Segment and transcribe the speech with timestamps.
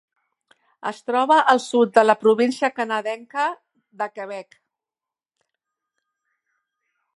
[0.91, 3.45] Es troba al sud de la província canadenca
[4.01, 4.59] del Quebec.